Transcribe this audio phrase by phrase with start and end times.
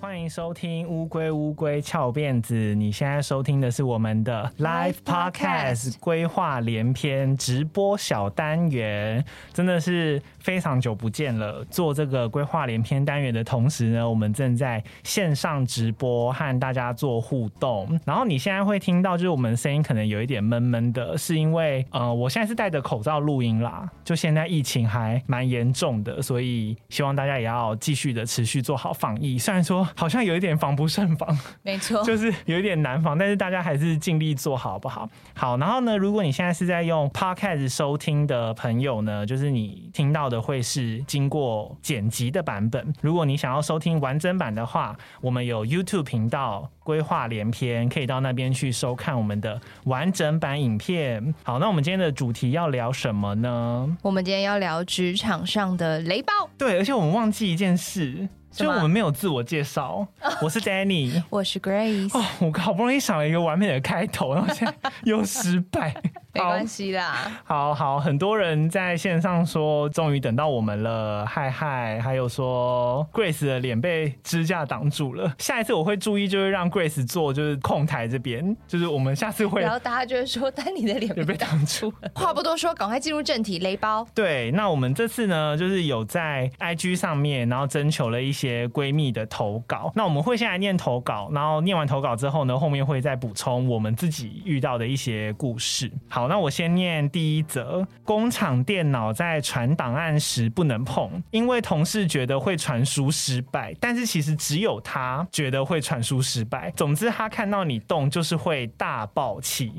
[0.00, 2.54] 欢迎收听乌龟乌龟翘辫子。
[2.54, 11.64] 你现在收听的是我们的 Live Podcast 规划连篇直播小单元，真的是非常久不见了。
[11.64, 17.98] 做这个规划连篇单元的同时呢，我们正在线上直播和大家做互动。
[18.04, 23.90] 然后你现在会听到，就是我们声音可能有一点闷闷的，是因为呃，我现在是戴着口罩录音啦。
[24.04, 29.36] 就现在疫情还蛮严重的，所以希望大家也要继续的持续做好防疫。
[29.36, 29.87] 虽然说。
[29.96, 35.08] 好像有一点防不胜防，没错，就是有一点难防，但是大家还是尽力做好，好不好？
[35.34, 42.92] 好，然后呢，如果你现在是在用 Podcast 收听的朋友呢，就是你听到的会是经过剪辑的版本。
[43.00, 51.34] 如果你想要收听完整版的话，我们有 YouTube 频道“规划连篇”，可以到那边去收看我们的完整版影片。
[51.42, 53.96] 好，那我们今天的主题要聊什么呢？
[54.02, 56.32] 我们今天要聊职场上的雷包。
[56.58, 58.28] 对，而且我们忘记一件事。
[58.50, 60.06] 就我们没有自我介绍，
[60.42, 62.16] 我是 Danny，我是 Grace。
[62.18, 65.94] 哦，我好不容易想了一个完美的开头，然后现在又失败。
[66.34, 75.34] 没关系啦， 好好，很多人在线上说，终于等到我们了，嗨嗨，还有说 Grace 的脸被支架挡住了。
[75.38, 79.62] 下一次我会注意，就是让 Grace 坐就是控台这边，就是我们下次会。
[79.62, 82.10] 然后大家就会说，丹尼的脸被挡住了。
[82.14, 84.06] 话不多说，赶快进入正题，雷包。
[84.14, 89.90] 对，那我们这次呢，就是有在 IG 上面，然后征求了一些闺蜜的投稿。
[89.94, 95.90] 那我们会先来念投稿，然后念完投稿之后呢，后面会再补充我们自己遇到的一些故事。
[96.08, 96.27] 好。
[96.28, 106.72] 那我先念第一则：工厂电脑在传档案时不能碰，因为同事觉得会传输失败，但是其实只有他觉得会传输失败。
[106.76, 109.72] 总之，他看到你动就是会大爆气。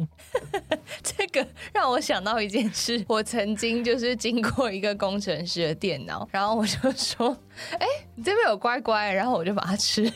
[1.03, 7.35] 这个让我想到一件事，我曾经就是经过一个工程师的电脑，然后我就说
[7.77, 10.11] ：“哎，你这边有乖乖。”然后我就把它吃。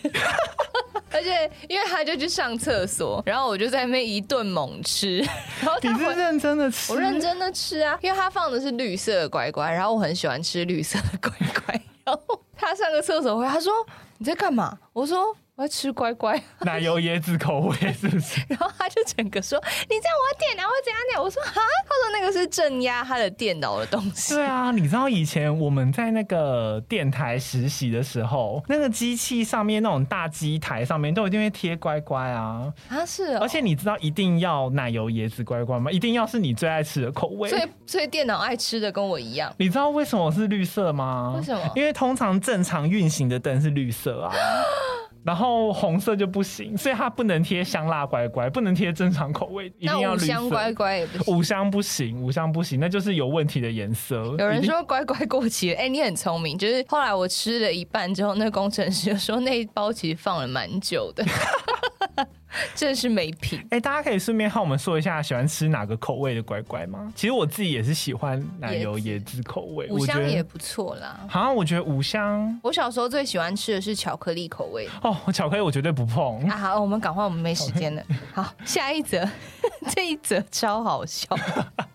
[1.12, 5.20] 而且因为他就去上厕所，然后我就在那边一顿猛吃。
[5.62, 6.92] 然后他认真的吃？
[6.94, 11.32] 我认真的吃啊，因为他放的是绿色的乖乖，然后我很喜欢吃绿色的乖
[11.66, 11.82] 乖。
[12.06, 13.72] 然后他上个厕所回，他说
[14.20, 15.36] ：“你在干嘛？”我说。
[15.56, 18.42] 我要吃乖乖，奶油椰子口味是不是？
[18.50, 35.92] 然后他就整个说：“你这样我电脑会怎样点？”我说：“啊。”他说：“那个是镇压他的电脑的东西。”对啊，你知道以前我们在那个电台实习的时候，那个机器上面那种大机台上面都一定会贴乖乖啊啊是、哦，而且你知道一定要奶油椰子乖乖吗？
[35.92, 37.48] 一定要是你最爱吃的口味。
[37.50, 39.54] 所以所以电脑爱吃的跟我一样。
[39.60, 41.36] 你知道为什么是绿色吗？
[41.38, 41.72] 为什么？
[41.76, 44.34] 因为通常正常运行的灯是绿色啊。
[45.24, 50.26] 然后红色就不行，所以它不能贴香辣乖乖，不能贴正常口味，一定要绿色。
[50.26, 54.18] 五香乖乖也不行，五香不行，五香不行，那就是有问题的颜色。
[54.38, 61.24] 有人说乖乖过期了，哎、欸，你很聪明，就是后来我吃了一半之后，那个工程师就说那一包其实放了蛮久的。
[62.76, 63.60] 真是没品！
[63.66, 67.12] 哎、欸，大家可以顺便和我们说一下，喜欢吃哪个口味的乖乖吗？
[67.16, 71.20] 其实我自己也是喜欢奶油椰子口味，五香也不错啦。
[71.28, 74.88] 好像我觉得五香，我小时候最喜欢吃的是巧克力口味。
[75.02, 76.40] 哦，巧克力我绝对不碰。
[76.48, 78.04] 啊，好，我们赶快，我们没时间了。
[78.34, 79.28] 好，下一则，
[79.90, 81.28] 这一则超好笑。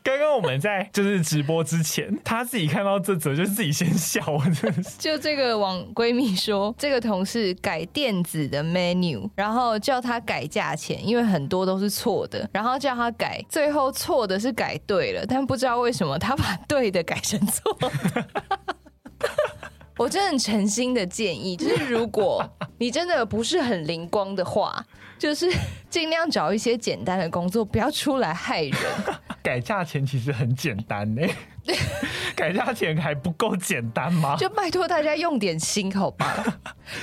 [0.03, 4.99] 刚刚我们在就是直播之前，他自己看到这则就自己先笑，我真的是。
[4.99, 10.48] 就这个网闺蜜说，这个同事改电子的 menu，然后叫他改。
[10.49, 17.91] 价钱，因为很多都是错的，然后叫他改，最后错的是改对了，但不知道为什么他把对的改成错的。
[19.99, 22.45] 我真的很诚心的建议，就是如果
[22.79, 24.85] 你真的不是很灵光的话，
[25.19, 25.53] 就是
[25.91, 28.75] 尽量找一些简单的工作，不要出来害人。
[29.43, 31.23] 改价钱其实很简单呢，
[32.35, 34.37] 改价钱还不够简单吗？
[34.37, 36.45] 就拜托大家用点心，好吧？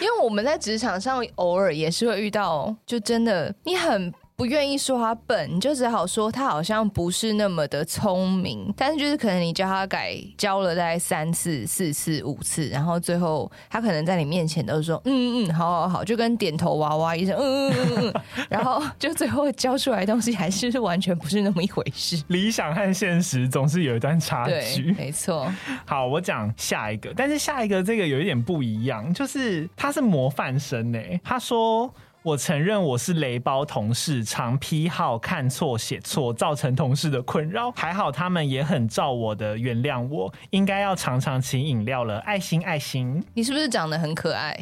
[0.01, 4.13] 因为我们在职场上偶尔也是会遇到，就真的你很。
[4.37, 8.73] 不愿意说他笨，你就只好说他好像不是那么的聪明。
[8.75, 22.21] 但是就是可能你教他改，教了大概三次、四次、五次，然后最后他可能在你面前都是说嗯嗯，好好好，就跟点头娃娃一样，嗯嗯嗯嗯，然后就最后教出来的东西还是完全不是那么一回事。
[22.27, 25.49] 理想和现实总是有一段差距，没错。
[25.85, 30.99] 好，我讲下一个，但是下一个这个有一点不一样，就是他是模范生呢。
[31.23, 31.89] 他说。
[32.25, 37.71] 我承认我是雷包同事，常批号看错写错，造成同事的困扰。
[37.73, 42.17] 还好他们也很照我的原谅我，应该要常常请饮料了。
[42.21, 44.57] 爱心爱心，你是不是长得很可爱？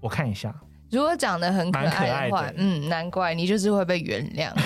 [0.00, 0.54] 我看一下，
[0.90, 4.50] 如果长得很可爱的话，嗯，难怪你就是会被原谅。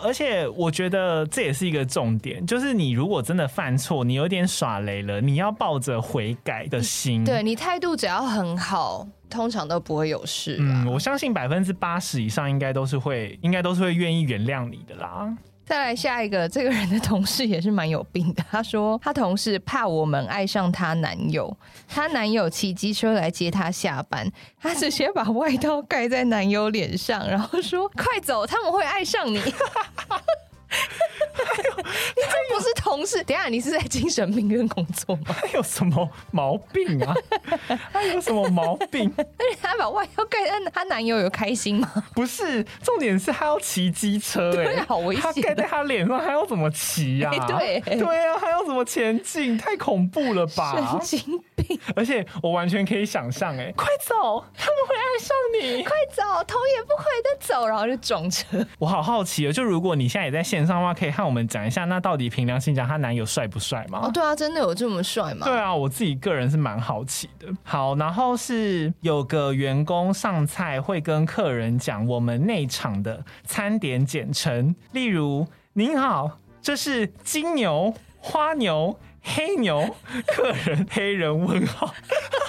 [0.00, 7.24] 而且我觉得这也是一个重点，就是你如果真的犯错，你有点耍雷了，你要抱着悔改的心。
[7.24, 10.56] 对，你态度只要很好，通常都不会有事。
[10.60, 15.32] 嗯，我相信百分之八十以上应该都是会，应该都是会愿意原谅你的啦。
[15.64, 18.42] 再来下一个，这个人的同事也是蛮有病的。
[18.50, 21.54] 他说他同事怕我们爱上他男友，
[21.86, 24.26] 他男友骑机车来接他下班，
[24.58, 29.38] 他直接把外套盖在男友脸上，然后说：“快走，他们会爱上你。”
[31.38, 33.22] 你 这不是同事？
[33.24, 35.34] 等下，你是在精神病院工作吗？
[35.40, 37.14] 他有什么毛病啊？
[37.92, 39.12] 他有什么毛病？
[39.16, 41.90] 而且他把外套盖在他男友有开心吗？
[42.14, 45.22] 不是，重点是他要骑机车，哎，好危险！
[45.22, 47.30] 他盖在他脸上，他要怎么骑呀？
[47.46, 49.56] 对对啊，还要怎么前进？
[49.56, 50.74] 太恐怖了吧！
[50.74, 51.78] 神经病！
[51.94, 55.36] 而且我完全可以想象，哎，快走，他们会爱上
[55.78, 55.82] 你！
[55.84, 58.46] 快走，头也不回的走，然后就撞车。
[58.78, 64.00] 我好好奇哦，就如果你现在也在线上的话，可以和我们讲一下，那到底凭良心讲，她男友帅不帅吗？
[64.04, 65.44] 哦，对啊，真的有这么帅吗？
[65.46, 67.46] 对啊，我自己个人是蛮好奇的。
[67.62, 79.94] 好，然后是有个员工上菜会跟客人讲我们内场的餐点简称，例如“您好，这是金牛、花牛、黑牛”，
[80.26, 81.94] 客人黑人问号，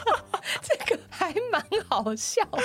[0.64, 2.62] 这个还蛮好笑的。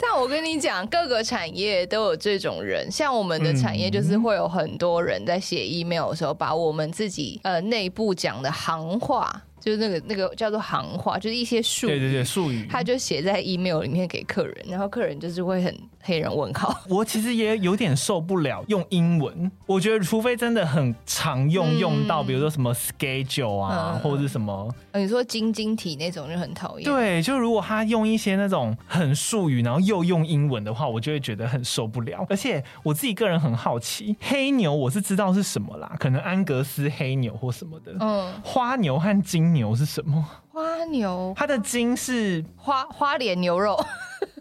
[0.00, 9.42] 但我跟你讲，各个产业都有这种人，像我们的产业就是会有很多人在写 email 的时候，把我们自己呃内部讲的行话。
[9.60, 16.74] 就是那个那个叫做行话，就是一些术语，对对对，术语，他就写在 email 里面给客人，然后客人就是会很黑人问号。
[16.88, 26.84] 我其实也有点受不了用英文，我觉得除非真的很常用，嗯、用到比如说什么 schedule 啊，嗯、或者是什么，你说晶晶体那种就很讨厌。
[26.84, 32.24] 对，就如果他用一些那种很术语，然后又用英文的话，我就会觉得很受不了。
[32.30, 39.50] 而且我自己个人很好奇，黑牛我是知道是什么啦，可能安格斯黑牛或什么的，嗯，花牛和金。
[39.50, 40.24] 牛是什么？
[40.52, 43.76] 花牛，它的金是花花脸牛肉。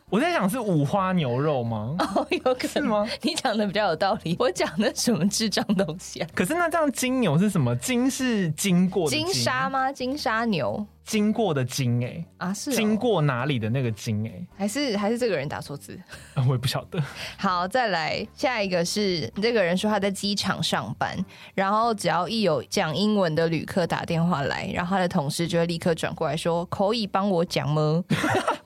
[0.09, 1.95] 我在想是五花牛肉吗？
[1.99, 3.07] 哦，有可能是吗？
[3.21, 4.35] 你讲的比较有道理。
[4.39, 6.27] 我讲的什么智障东西啊？
[6.33, 7.75] 可是那这样金牛是什么？
[7.75, 9.91] 金是经过的金沙吗？
[9.91, 14.47] 金沙牛经过的经哎、欸、啊是、哦、经过哪里的那个经哎、欸？
[14.57, 15.99] 还是还是这个人打错字？
[16.47, 17.01] 我也不晓得。
[17.37, 21.17] 好，再来下一个是这个人说他在机场上班，
[21.53, 28.03] 然后只要一有讲英文的旅客打电话来，然后他的同事就会立刻转过来说：“可以帮我讲吗？”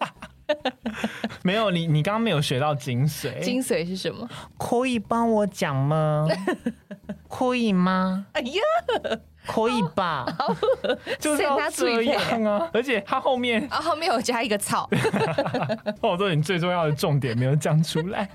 [1.43, 3.39] 没有你，你刚刚没有学到精髓。
[3.39, 4.27] 精髓是什么？
[4.57, 6.27] 可以帮我讲吗？
[7.29, 8.25] 可以吗？
[8.33, 8.61] 哎呀，
[9.47, 10.25] 可以吧？
[11.19, 12.69] 就是要这样啊！
[12.73, 14.89] 而且他后面啊，后面有加一个草。
[16.01, 18.29] 我说你最重要的重点没有讲出来。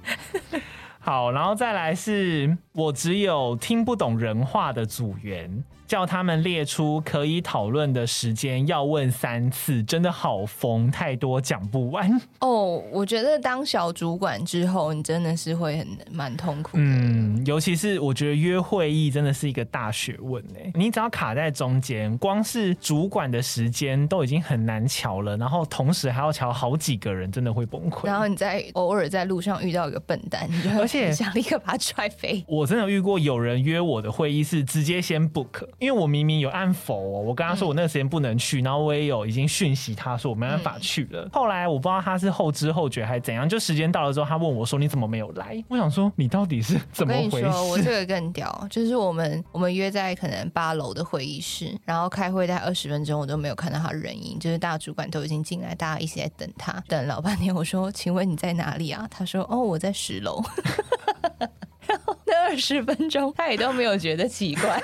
[1.08, 5.64] 好，然后再来是我只有听不懂人话的组员。
[5.86, 12.12] 叫他们列出可以讨论的时间，要问三次，真的好疯，太多讲不完。
[12.40, 16.82] 哦，oh, 我觉得当小主管之后，你真的是会很蛮痛苦的。
[16.82, 28.04] 嗯，尤其是我觉得约会议真的是一个大学问哎，你只要卡在中间，光是主管的时间都已经很难瞧了，然后同时还要瞧好几个人，真的会崩溃。
[28.04, 32.44] 然后你在偶尔在路上遇到一个笨蛋，你就而且想立刻把他踹飞。
[32.46, 35.66] 我真的遇过有人约我的会议是直接先 book。
[35.78, 41.22] 因为我明明有按否哦，我跟他说我那个时间不能去，嗯、然后我也有已经讯息他说我没办法去了。
[41.24, 47.48] 嗯、后来我不知道他是后知后觉还是怎样，就时间到了之后，他问我说：“你怎么没有来？”我想说你到底是怎么回事？
[47.70, 57.54] 我这个更屌，就是我们我们约在可能八楼的会议室，然后开会大概二十分钟，我都没有看到他人影，就是大主管都已经进来，大家一起在等他，等老半天。
[57.54, 60.42] 我说：“请问你在哪里啊？”他说：“哦，我在十楼。”
[61.86, 64.82] 然后那二十分钟他也都没有觉得奇怪。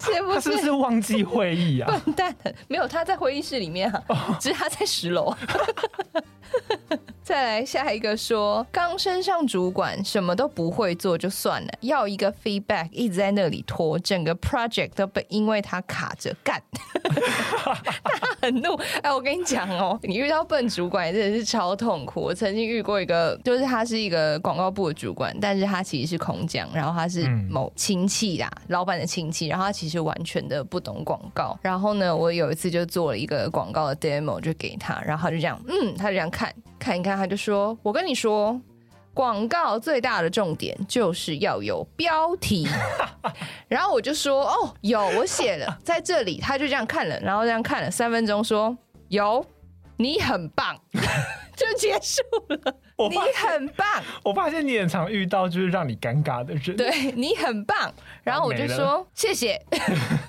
[0.00, 1.90] 是不是，他是不是忘记会议啊？
[2.04, 2.34] 笨蛋，
[2.66, 5.34] 没有，他在会议室里面啊，哦、只是他在十楼。
[7.28, 16.58] 再来下一个说，刚升上主管，什么都不会做就算了，要一个 feedback 一直在那里拖，整个 project 都被因为他卡着干，
[17.04, 18.74] 他很怒。
[19.02, 22.22] 哎，我跟你讲哦，你遇到笨主管真的是超痛苦。
[22.22, 31.58] 我曾经遇过一个，就是他是一个广告部的主管，但是他其实是空降，然后他是某亲戚啦，嗯、老板的亲戚，然后他其实完全的不懂广告。
[31.60, 36.50] 然后呢，我有一次就做了一个广告的 demo 就给他，然后他就这样，嗯，他就这样看。
[36.78, 38.60] 看一看，他就说：“我跟你说，
[39.12, 42.66] 广告最大的重点就是要有标题。
[43.68, 48.76] ”然后我就说：“哦，有，我写了在这里。”他就这样看了，然后这样看了三分钟，说
[49.08, 49.44] ：“有，
[49.96, 50.78] 你很棒。
[51.56, 52.74] ”就结束了。
[53.08, 53.86] 你很棒。
[54.24, 57.92] 我发现你很常遇到就是让你尴尬的人，对，你很棒。
[58.24, 59.60] 然后我就说谢谢。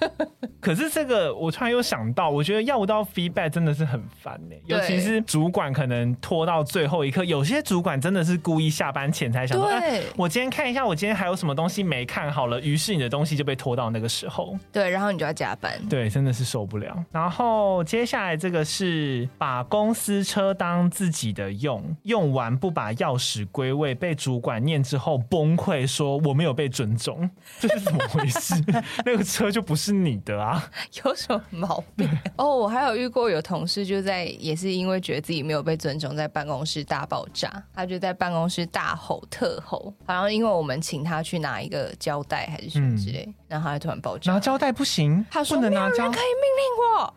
[0.59, 14.57] 可是这个我突然又想到，我觉得要不到 feedback 真的是很烦呢、欸，尤其是主管可能拖到最后一刻，有些主管真的是故意下班前才想说，哎，我今天看一下，我今天还有什么东西没看好了，于是你的东西就被拖到那个时候。
[14.71, 15.79] 对，然后你就要加班。
[15.89, 17.05] 对，真的是受不了。
[17.11, 28.53] 然后接下来这个是把公司车当自己的用，用完不把钥匙归位，被主管念之后崩溃说我没有被尊重， 这是怎么回事？
[29.05, 30.69] 那个车就不是你的啊，
[31.03, 32.09] 有什么毛病？
[32.35, 47.15] 哦，我还有遇过有同事就在也是因为觉得自己没有被尊重，在办公室大爆炸，他就在办公室大吼特吼，好像因为我们请他去拿一个胶带还是什么之类，嗯、然后他就突然爆炸，拿胶带不行，他说不能拿胶带，可以命令我。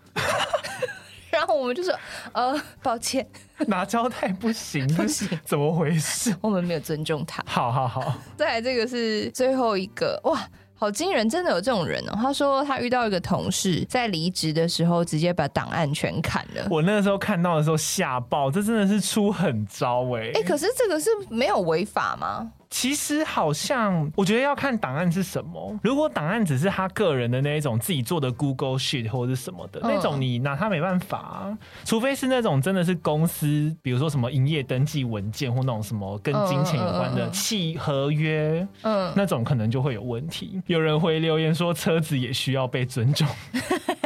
[1.32, 1.92] 然后我们就说，
[2.32, 3.26] 呃，抱歉，
[3.66, 6.34] 拿胶带不行，不行，怎么回事？
[6.42, 7.42] 我们没有尊重他。
[7.46, 10.38] 好好好， 再来这个是最后一个，哇，
[10.74, 12.12] 好惊人，真的有这种人哦。
[12.14, 16.66] 他说他遇到一个同事在离职的时候，直接把档案全砍了。
[16.70, 20.32] 我那个时候看到的时候吓爆，这真的是出狠招哎！
[20.34, 22.52] 哎，可是这个是没有违法吗？
[22.72, 25.78] 其实好像，我觉得要看档案是什么。
[25.82, 31.58] 如果档案只是他个人的那一种自己做的 Google Sheet 或者是什么的、嗯、那种，你拿他没办法、啊。
[31.84, 40.62] 除非是那种真的是公司，比如说什么营业登记文件或那种什么跟金钱有关的契合约，嗯，那种可能就会有问题。
[40.66, 43.28] 有人会留言说，车子也需要被尊重。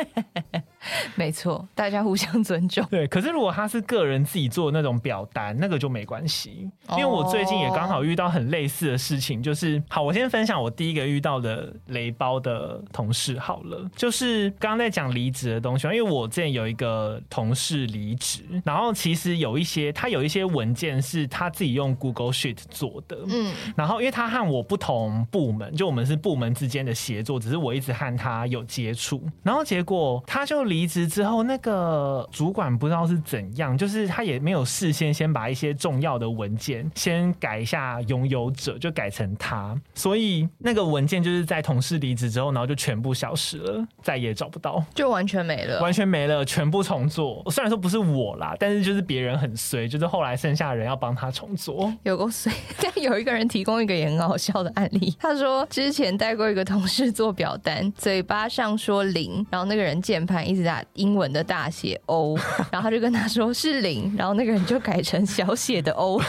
[1.17, 2.85] 没错，大家互相尊重。
[2.91, 6.71] 对，可是如果他是个人自己做的那种表单，那个就没关系。
[6.93, 31.17] 因为我最近也刚好遇到很类似的事情，就是好，我先分享我第一个遇到的雷包的同事好了，就是刚刚在讲离职的东西，因为我之前有一个同事离职，然后其实有一些他有一些文件是他自己用 Google Sheet 做的，嗯，然后因为他和我不同部门，就我们是部门之间的协作，只是我一直和他有接触，然后结果他就离职。
[31.17, 47.43] 之后，那个主管不知道是怎样，就是他也没有事先先把一些重要的文件先改一下拥有者，就改成他，所以那个文件就是在同事离职之后，然后就全部消失了，再也找不到，就完全没了，完全没了，全部重做。
[47.51, 52.53] 虽然说不是我啦，但是就是别人很衰，就是后来剩下的人要帮他重做，有够衰。
[52.83, 60.85] 但 有一个人提供一个也很好笑的案例，他说之前带过一个同事做表单，嘴巴上说零，然后那个人键盘一直打。
[60.97, 62.37] 英文的大写 O，
[62.71, 66.21] 然后他就跟他说是零，然后那个人就改成小写的 O。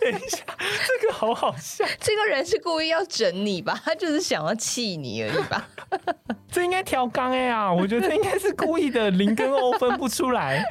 [0.00, 1.84] 等一下，这个好好笑。
[2.00, 3.80] 这个人是故意要整你吧？
[3.84, 5.68] 他就是想要气你而已吧？
[6.50, 7.72] 这应该调缸哎啊！
[7.72, 10.64] 我觉得这应该是故意的，零跟 O 分不出来。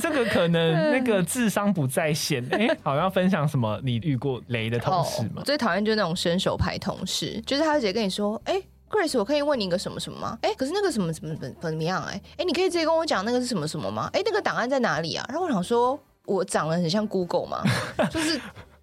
[0.00, 2.66] 这个可能那个智商不在线哎。
[2.82, 3.78] 好，要分享什么？
[3.84, 5.42] 你遇过雷的同事吗？
[5.44, 8.60] 最讨厌就是那种伸手牌同事，就是他直接跟你说哎。
[8.94, 10.38] Grace，我可以问你一个什么什么吗？
[10.42, 12.12] 哎、欸，可是那个什么怎么怎怎么样、欸？
[12.12, 14.08] 哎，哎，你可以直接跟我讲那个是什么什么吗？
[14.12, 15.26] 哎、欸，那个档案在哪里啊？
[15.28, 17.64] 然后我想说，我长得很像 Google 吗？
[18.08, 18.40] 就是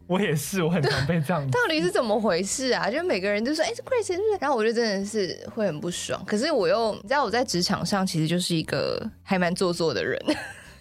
[0.08, 1.50] 我也是，我很常被这样。
[1.50, 2.92] 到底是怎么回事啊？
[2.92, 4.38] 就每个人都说，哎、欸，是 Grace 是不是？
[4.42, 6.22] 然后我就真的是会很不爽。
[6.26, 10.20] 可是我又，你知道我在职场上其实就是一个还蛮做作的人。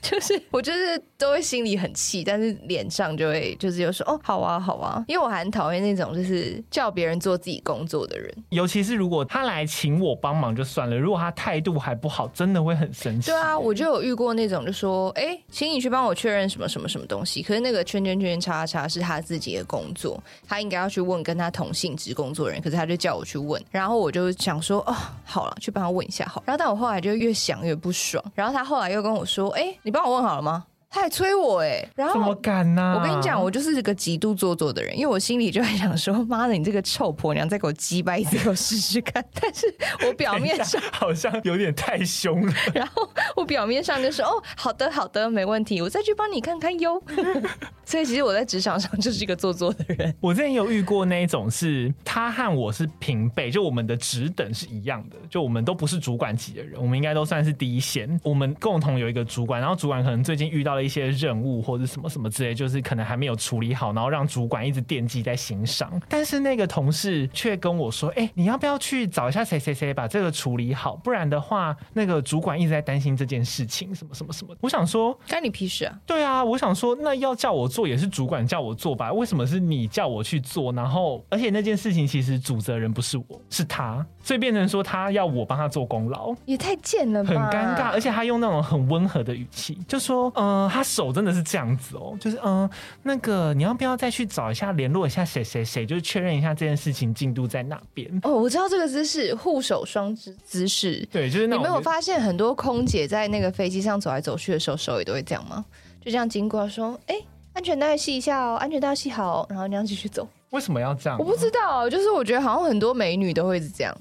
[0.03, 13.31] 就是我就是都会心里很气，但是脸上就会就是有说哦，好啊好啊，因为我还很讨厌那种就是叫别人做自己工作的人，尤其是如果他来请我帮忙就算了，如果他态度还不好，真的会很生气。
[13.31, 29.77] 对啊，我就有遇过那种就说哎，请你去帮我确认什么什么什么东西，可是那个圈圈圈叉叉是他自己的工作，他应该要去问跟他同性质工作人，可是他就叫我去问，然后我就想说哦，好了，去帮他问一下好，然后但我后来就越想越不爽，然后他后来又跟我说哎。
[29.91, 30.67] 你帮我问好了吗？
[30.93, 32.97] 他还催我哎、欸，然后怎么敢呢、啊？
[32.99, 39.25] 我跟你讲，我就是一个极度做作的人，因为我心里就在想说，妈的，你这个臭婆娘，再给我鸡掰一次，给我试试看。
[39.41, 39.73] 但是
[40.05, 47.01] 我表面上 好像有点太凶了， 然后我表面上就说，哦，好的，好的，没问题，我再去帮你看看哟。
[47.85, 50.15] 所以其实我在职场上就是一个做作的人。
[50.21, 58.21] 我之前有遇过那一种，是他和我是平辈，就我们的职等是一样的，就我们都不是主管级的人，我们应该都算是第一线。
[58.25, 65.91] 我们共同有一个主管，然后主管可能最近遇到了一些任务或者什么什么之类，就是可能还没有处理好，然后让主管一直惦记在心上。
[66.09, 70.97] 但是那个同事却跟我说：“哎、欸，你要不要去找一下谁谁谁把这个处理好？
[70.97, 75.95] 不然的话，那个主管一直在担心这件事情，什么什么什么。”我想说，干你屁事啊！
[76.07, 79.13] 对啊，我想说，那要叫我做也是主管叫我做吧？
[79.13, 80.73] 为什么是你叫我去做？
[80.73, 87.91] 然后，而且那件事情其实主责人不是我，是他，所以变成说他要我帮他做功劳，也太贱了吧，很尴尬。
[87.91, 92.71] 而且他用那种很温和的语气就说：“嗯、呃，他手真的是这样子哦，就是嗯、呃，
[93.03, 98.09] 那个你要不要再去找一下，联络一下谁谁谁，就是确认一下这件事情进度在哪边？
[98.23, 101.07] 哦，我知道这个姿势，护手双姿姿势。
[101.11, 105.65] 对，就是那你没有发现很多空姐在那个飞机上走来走去的时候，手也都会这样吗？
[106.01, 107.17] 就这样经过说，哎，
[107.53, 110.27] 安全带系一下哦，安全带系好，然后这样继续走。
[110.51, 111.19] 为什么要这样？
[111.19, 113.97] 我不知道，就是我觉得好像很多美女都会一直这样。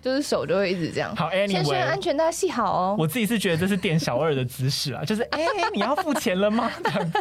[0.00, 1.14] 就是手就会一直这样。
[1.16, 2.96] 好，Anyway，先生安全带系好哦。
[2.98, 6.70] 我自己是觉得这是店小二的姿势啊，就是哎、欸，你要付钱了吗？
[6.84, 7.12] 这样。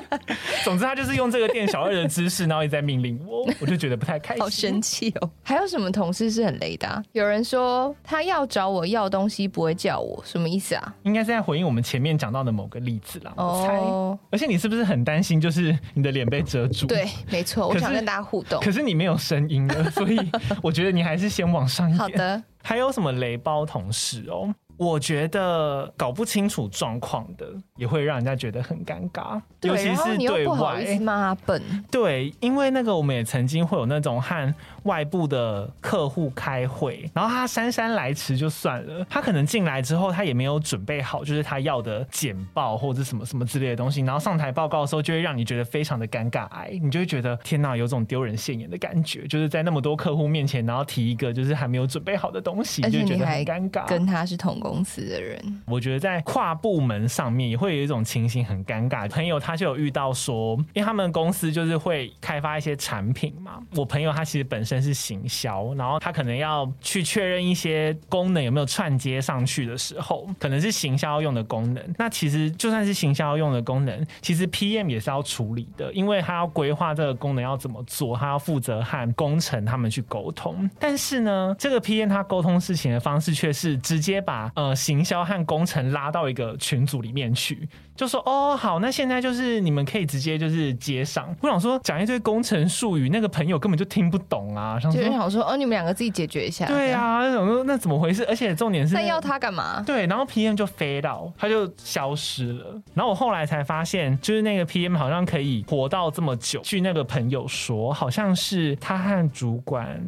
[0.63, 4.43] 总之，他就是用这个店小二的姿势，然后一直在命令我，我就觉得不太开心。
[4.43, 5.29] 好生气哦！
[5.43, 7.03] 还有什么同事是很雷的、啊？
[7.13, 10.93] 有人说他要找我要东西不会叫我，什么意思啊？
[11.03, 13.33] 应该是在回应我们前面讲到的某个例子啦。
[13.35, 13.77] 我猜。
[13.77, 14.17] Oh.
[14.31, 16.87] 而且你是不是很担心，就是你的脸被遮住？
[16.87, 18.59] 对，没错，我想跟大家互动。
[18.61, 20.17] 可是你没有声音了，所以
[20.61, 21.99] 我觉得你还是先往上一点。
[21.99, 22.43] 好的。
[22.67, 24.53] 还有什么雷包同事哦？
[24.77, 31.61] 我觉得搞不清楚状况的也会让人家觉得很尴尬，尤其是对外骂他笨。
[31.89, 53.87] 对，因为那个我们也曾经会有那种和外部的客户开会，然后他姗姗来迟就算了，他可能进来之后他也没有准备好，就是他要的简报或者什么什么之类的东西，然后上台报告的时候就会让你觉得非常的尴尬，哎，你就会觉得天哪，有种丢人现眼的感觉，就是在那么多客户面前，然后提一个就是还没有准备好的东西，就觉得很尴尬。
[53.87, 59.09] 跟他是同公司的人，我觉得在跨部门上面也会有一种情形很尴尬。
[59.09, 63.59] 朋友他就有遇到说，因为他们公司就是会开发一些产品嘛。
[63.75, 71.83] 我朋友他其实本身是行销，然后他可能要去确认一些功能有没有串接上去的时候，可能是行销用的功能。
[71.97, 80.69] 那其实就算是行销用的功能，其实 PM 也是要处理的，因为他要规划这个功能要怎么做，他要负责和工程他们去沟通。
[80.79, 91.35] 但是呢，这个 PM 他沟通事情的方式却是直接把呃行销和工程拉到一个群组里面去，就说哦好，那现在就是你们可以直接就是接上。
[91.41, 94.79] 我想说讲一堆工程术语，那个朋友根本就听不懂啊。
[94.79, 96.65] 就想说哦，你们两个自己解决一下。
[96.67, 98.23] 对啊，那想说那怎么回事？
[98.27, 99.83] 而且重点是，那要他干嘛？
[99.85, 102.81] 对，然后 PM 就飞到，他就消失了。
[102.93, 106.61] 然后我后来才发现，就是那个 PM 好像可以活到这么久。
[106.63, 109.99] 据那个朋友说，好像是他和主管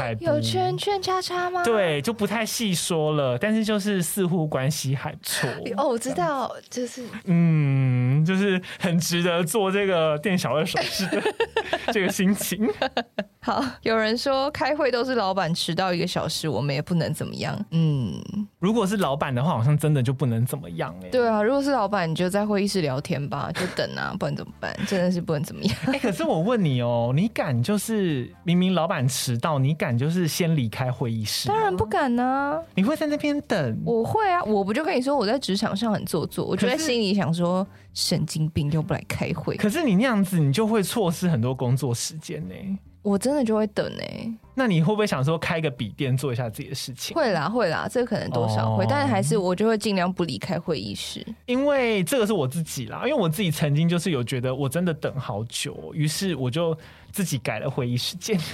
[0.00, 1.62] 还有圈圈叉叉吗？
[1.62, 3.98] 对，就不太细说了，但是就是。
[4.08, 11.22] 似乎关系还不错哦，我知道，就是嗯，就是很值得做这个店小二手势的
[11.92, 12.68] 这个心情。
[13.40, 17.58] 好，有人说开会都是老板迟到一个小时，我们也不能怎么样。
[17.70, 18.12] 嗯，
[18.58, 21.08] 如果是老板的话，好像真的就不能怎么样哎。
[21.08, 24.76] 对啊，如果是老板，你就在会议室聊天吧，就等啊，不然怎么办？
[24.86, 25.74] 真的是不能怎么样。
[25.86, 31.48] 哎、欸，可是我问你哦，你敢就是明明老板迟到，你敢就是先离开会议室？
[31.48, 32.60] 当然不敢呢、啊。
[32.74, 33.82] 你会在那边等？
[33.86, 37.66] 我会啊，我不就跟你说我在职场上很做作，我就在心里想说
[38.08, 39.56] 神经病又不来开会。
[39.56, 42.54] 可是你那样子，你就会错失很多工作时间呢。
[43.02, 47.16] 我真的就会等呢、欸，那你会不会想说开个笔电做一下自己的事情？
[47.16, 56.76] 会啦会啦，这个可能多少会，哦、但是还是我就会尽量不离开会议室，因为这个是我自己啦，因为我自己曾经就是有觉得我真的等好久，于是我就
[57.12, 58.38] 自己改了会议时间。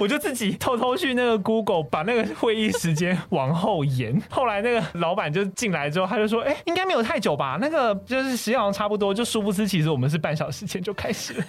[0.00, 4.20] 我就自己偷偷去那个 Google 把那个会议时间往后延。
[4.30, 7.58] 后来那个老板就进来之后，他就说：“哎、欸，应该没有太久吧？
[7.60, 11.44] 那个就是时间好像差不多。”就殊不知，其实我们是半小时前就开始了。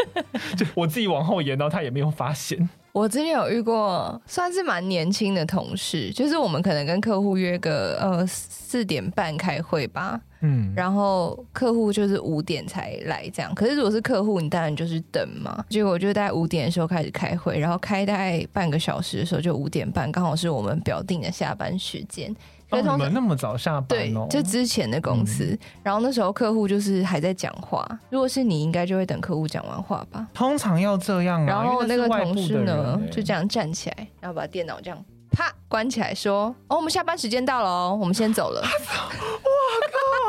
[0.57, 2.69] 就我自己往后延，然后他也没有发现。
[2.91, 10.19] 我之前有遇过算是蛮年轻的同事，就是我们可能跟客户约个呃四点半开会吧。
[10.39, 15.65] 嗯，然后客户就是五点才来这样，可是如果是客户，你当然就是等嘛。
[15.69, 22.35] 结果我就大概五点的时候开始开会，然后开大概半个小时的时候就五点半，刚好是我们表定的下班时间。
[22.71, 24.27] 哦，你们那么早下班哦？
[24.27, 25.45] 对，就之前的公司。
[25.45, 30.27] 嗯，然后那时候客户就是还在讲话，如果是你，应该就会等客户讲完话吧？
[30.33, 31.45] 通常要这样啊。
[31.45, 38.61] 然后那个同事呢，就这样站起来，然后把电脑这样啪关起来，说：“哦，我们下班时间到了哦，我们先走了。
[38.65, 39.09] ”好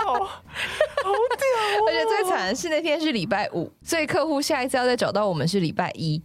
[0.04, 0.28] 屌哦！
[1.88, 6.22] 而且最惨的是那天是礼拜五，所以客户下一次要再找到我们是礼拜一。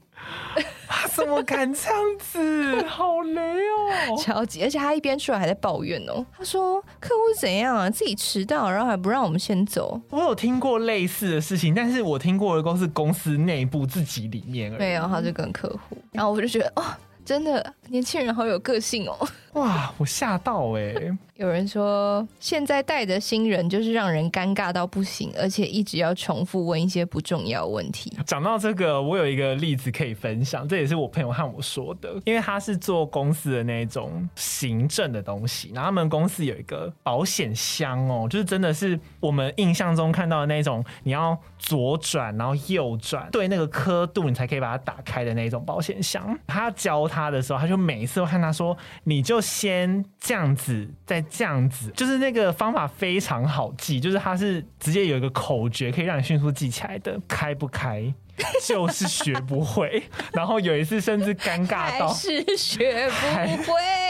[0.88, 2.84] 他怎么敢这样子？
[2.88, 4.18] 好雷哦！
[4.22, 6.26] 超级，而且他一边出来还在抱怨哦。
[6.38, 7.90] 他说：“客户怎样啊？
[7.90, 14.80] 自己迟到，然后还不让我们先走。”我有听过类似的事情，但是我听过的都是公司内部自己里面而已。
[14.80, 15.98] 没有，他就跟客户。
[16.12, 16.84] 然后我就觉得，哦，
[17.24, 19.28] 真的年轻人好有个性哦。
[19.54, 21.18] 哇，我吓到哎、欸！
[21.36, 28.16] 有人说，现在带的新人就是让人尴尬到不行，而且一直要重复问一些不重要问题。
[28.28, 46.38] 讲到这个，我有一个例子可以分享，这也是我朋友和我说的，因为他是做公司的那种行政的东西，然后他们公司有一个保险箱哦，就是真的是我们印象中看到的那种，你要左转然后右转，对那个刻度你才可以把它打开的那种保险箱。
[46.46, 51.26] 他教他的时候，他就每一次都看他说，你就先这样子，再。
[51.32, 58.14] 这样子就是那个方法非常好记，就是它是直接有一个口诀可以让你迅速记起来的，开不开
[58.68, 60.04] 就是学不会。
[60.34, 64.01] 然后有一次甚至尴尬到是学不会。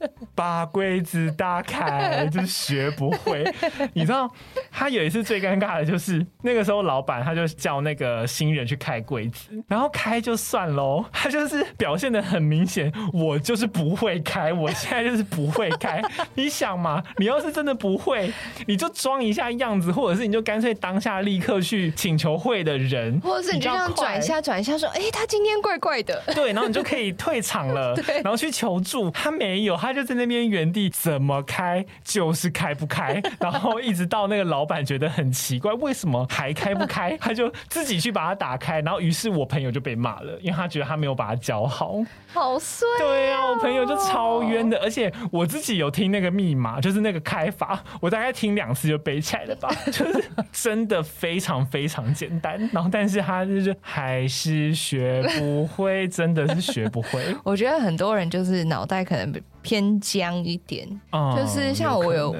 [0.34, 3.44] 把柜子打开，就是学不会。
[3.94, 4.30] 你知道，
[4.70, 16.00] 他有一次最尴尬的就是那个时候，老板他就叫那个新人去开柜子，然后开就算喽， 他就是表现的很明显，我就是不会开，我现在就是不会开。
[16.34, 18.32] 你想嘛，你要是真的不会，
[18.66, 29.10] 你就装一下样子，或者是你就干脆当下立刻去请求会的人，或者是你就这样转一下，转一下说，哎、欸，他今天怪怪的，对，然后你就可以退场了，然后去求助。
[29.10, 30.28] 他没有，他就在那。
[30.28, 37.16] 边原地怎么开就是开不开，然后一直到那个老板觉得很奇怪，为什么还开不开？
[37.16, 41.94] 他就自己去把它打开，然后于是我朋友就被骂了，因为他觉得他没有把它教好，
[42.34, 42.98] 好衰哦。
[42.98, 50.22] 对啊，我朋友就超冤的，而且我自己有听那个密码，就是那个开法，我大概听两次就背起来了吧， 就是
[50.52, 57.24] 真的非常非常简单，然后但是他就是还是学不会，真的是学不会。
[57.42, 59.32] 我觉得很多人就是脑袋可能
[59.68, 62.34] 偏僵一点，嗯、就是像我有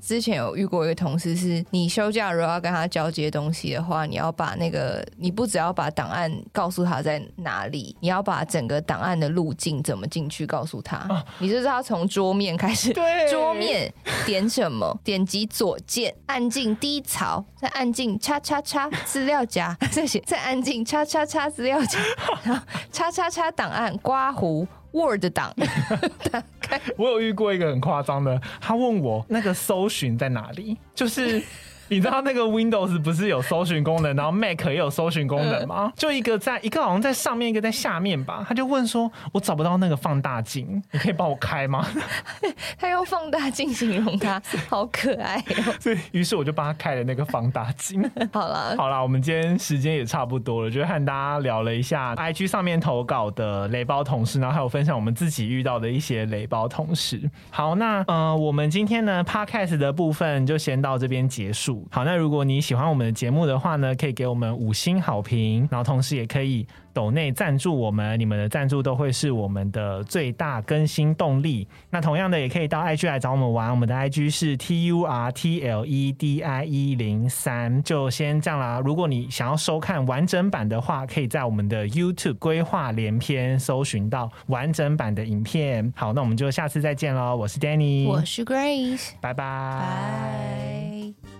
[0.00, 10.98] 之前有遇过一个同事，是你休假如果要跟他交接东西的话，你要把那个你不只要把档案告诉他在哪里，你要把整个档案的路径怎么进去告诉他。
[10.98, 13.92] 啊、你就是要从桌面开始，对，桌面
[14.24, 21.98] 点什么， 点击左键，按进低槽，再按进叉叉叉资料夹， 这些再按进叉叉叉资料夹，
[22.44, 24.64] 然后叉叉叉档案刮胡。
[24.98, 25.54] Word 档
[26.30, 31.42] 打开， 我有遇过一个很夸张的，他问我那个搜寻在哪里，就是。
[31.90, 35.92] 你知道那个 Windows 不是有搜寻功能，然后 Mac 也有搜寻功能吗？
[35.96, 38.44] 就一个在一个好像在上面，一个在下面吧。
[38.48, 41.86] 他就问说：“我找不到那个放大镜，你可以帮我开吗？”
[42.78, 45.74] 他用放大镜形容他， 好可爱哦。
[45.80, 48.02] 所以，于是我就帮他开了那个放大镜。
[48.32, 57.20] 好了，好了，我们今天时间也差不多了，就和大家聊了一下 IG 上面投稿的雷包同事，然后还有分享我们自己遇到的一些雷包同事。
[57.50, 61.77] 好，那呃，我们今天呢 Podcast 的部分就先到这边结束。
[61.90, 71.66] 好，那如果你喜欢我们的节目的话呢，可以给我们五星好评，然后同时也可以抖内赞助我们，你们的赞助都会是我们的最大更新动力。
[71.90, 78.80] 那同样的，也可以到 IG 来找我们玩，我们的 IG 是 T U R T L E D I 一零三，就先这样啦。
[78.84, 85.92] 如果你想要收看完整版的话，可以在我们的 YouTube 规划连篇搜寻到完整版的影片。
[85.96, 87.36] 好，那我们就下次再见喽。
[87.36, 91.37] 我是 Danny，我是 Grace，拜拜。